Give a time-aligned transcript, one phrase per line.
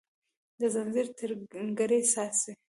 [0.59, 1.29] د ځنځیر تر
[1.79, 2.51] کړۍ څاڅي